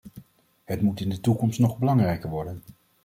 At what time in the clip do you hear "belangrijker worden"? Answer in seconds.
1.79-2.63